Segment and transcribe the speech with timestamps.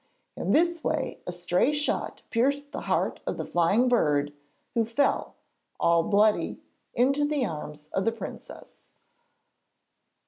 [0.35, 4.33] In this way a stray shot pierced the heart of the flying bird,
[4.73, 5.35] who fell,
[5.79, 6.59] all bloody,
[6.95, 8.87] into the arms of the princess.